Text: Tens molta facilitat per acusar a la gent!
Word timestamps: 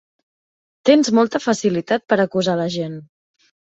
Tens 0.89 1.11
molta 1.19 1.41
facilitat 1.43 2.07
per 2.15 2.19
acusar 2.25 2.57
a 2.59 2.61
la 2.63 2.67
gent! 2.77 2.97